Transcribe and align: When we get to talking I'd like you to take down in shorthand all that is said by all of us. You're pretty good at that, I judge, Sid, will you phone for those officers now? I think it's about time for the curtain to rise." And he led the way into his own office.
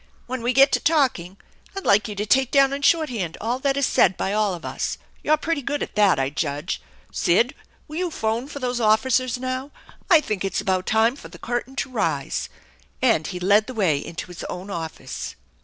When 0.25 0.41
we 0.41 0.51
get 0.51 0.71
to 0.71 0.79
talking 0.79 1.37
I'd 1.77 1.85
like 1.85 2.07
you 2.07 2.15
to 2.15 2.25
take 2.25 2.49
down 2.49 2.73
in 2.73 2.81
shorthand 2.81 3.37
all 3.39 3.59
that 3.59 3.77
is 3.77 3.85
said 3.85 4.17
by 4.17 4.33
all 4.33 4.55
of 4.55 4.65
us. 4.65 4.97
You're 5.21 5.37
pretty 5.37 5.61
good 5.61 5.83
at 5.83 5.93
that, 5.93 6.17
I 6.17 6.31
judge, 6.31 6.81
Sid, 7.11 7.53
will 7.87 7.97
you 7.97 8.09
phone 8.09 8.47
for 8.47 8.57
those 8.57 8.79
officers 8.79 9.37
now? 9.37 9.69
I 10.09 10.19
think 10.19 10.43
it's 10.43 10.59
about 10.59 10.87
time 10.87 11.15
for 11.15 11.27
the 11.27 11.37
curtain 11.37 11.75
to 11.75 11.91
rise." 11.91 12.49
And 12.99 13.27
he 13.27 13.39
led 13.39 13.67
the 13.67 13.75
way 13.75 14.03
into 14.03 14.25
his 14.29 14.43
own 14.45 14.71
office. 14.71 15.35